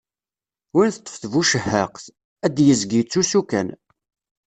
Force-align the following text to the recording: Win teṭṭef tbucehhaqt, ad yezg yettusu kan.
Win 0.75 0.89
teṭṭef 0.91 1.15
tbucehhaqt, 1.17 2.05
ad 2.45 2.55
yezg 2.67 2.89
yettusu 2.93 3.41
kan. 3.49 3.69